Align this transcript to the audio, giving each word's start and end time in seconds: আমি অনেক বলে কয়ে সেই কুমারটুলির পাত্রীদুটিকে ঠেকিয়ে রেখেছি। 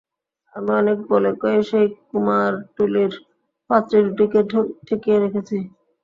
আমি 0.55 0.71
অনেক 0.79 0.97
বলে 1.09 1.31
কয়ে 1.41 1.61
সেই 1.69 1.87
কুমারটুলির 2.07 3.13
পাত্রীদুটিকে 3.69 4.39
ঠেকিয়ে 4.87 5.17
রেখেছি। 5.19 5.57